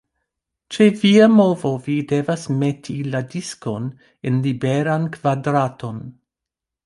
[0.75, 3.85] Ĉe via movo vi devas meti la diskon
[4.31, 6.01] en liberan kvadraton.